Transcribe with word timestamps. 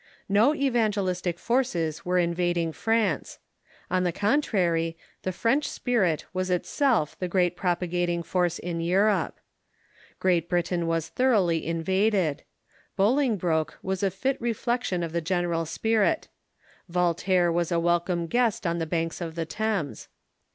No 0.27 0.55
evangelistic 0.55 1.37
forces 1.37 2.03
were 2.03 2.17
invading 2.17 2.71
France. 2.71 3.37
On 3.91 4.03
the 4.03 4.11
contrary, 4.11 4.97
the 5.21 5.31
French 5.31 5.67
spirit 5.69 6.25
was 6.33 6.49
it 6.49 6.65
self 6.65 7.15
the 7.19 7.27
great 7.27 7.55
propagating 7.55 8.23
force 8.23 8.57
in 8.57 8.81
Europe. 8.81 9.39
Great 10.19 10.49
Britain 10.49 10.87
was 10.87 11.09
thoroughly 11.09 11.63
invaded. 11.67 12.41
Bolingbroke 12.95 13.77
was 13.83 14.01
a 14.01 14.09
fit 14.09 14.41
reflection 14.41 15.03
of 15.03 15.11
the 15.11 15.21
general 15.21 15.67
spirit. 15.67 16.29
Voltaire 16.89 17.51
was 17.51 17.71
a 17.71 17.79
welcome 17.79 18.25
guest 18.25 18.65
on 18.65 18.79
the 18.79 18.87
banks 18.87 19.21
of 19.21 19.35
the 19.35 19.45
Thames. 19.45 20.07